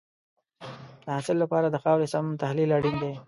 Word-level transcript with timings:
د 1.05 1.07
حاصل 1.15 1.37
لپاره 1.43 1.67
د 1.69 1.75
خاورې 1.83 2.05
سم 2.13 2.25
تحلیل 2.43 2.69
اړین 2.77 2.95
دی. 3.03 3.11